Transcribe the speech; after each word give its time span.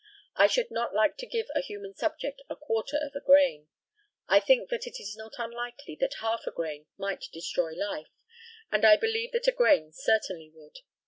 I 0.35 0.47
should 0.47 0.71
not 0.71 0.95
like 0.95 1.15
to 1.17 1.27
give 1.27 1.51
a 1.53 1.61
human 1.61 1.93
subject 1.93 2.41
a 2.49 2.55
quarter 2.55 2.97
of 2.97 3.13
a 3.13 3.19
grain. 3.23 3.67
I 4.27 4.39
think 4.39 4.71
that 4.71 4.87
it 4.87 4.99
is 4.99 5.15
not 5.15 5.33
unlikely 5.37 5.95
that 5.99 6.15
half 6.21 6.47
a 6.47 6.51
grain 6.51 6.87
might 6.97 7.25
destroy 7.31 7.75
life; 7.75 8.09
and 8.71 8.83
I 8.83 8.97
believe 8.97 9.31
that 9.33 9.47
a 9.47 9.51
grain 9.51 9.91
certainly 9.93 10.49
would. 10.55 10.79